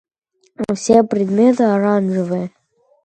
Все 0.77 1.03
предметы 1.03 1.63
оранжевые. 1.75 2.49